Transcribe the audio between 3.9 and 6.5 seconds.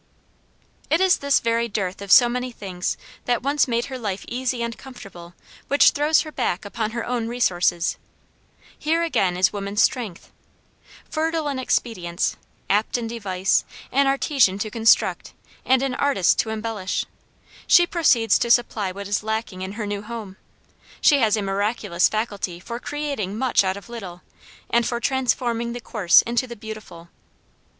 life easy and comfortable which throws her